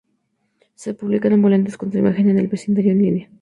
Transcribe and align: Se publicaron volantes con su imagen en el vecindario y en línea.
Se 0.73 0.95
publicaron 0.95 1.43
volantes 1.43 1.77
con 1.77 1.91
su 1.91 1.99
imagen 1.99 2.27
en 2.31 2.39
el 2.39 2.47
vecindario 2.47 2.91
y 2.91 2.95
en 2.95 3.01
línea. 3.03 3.29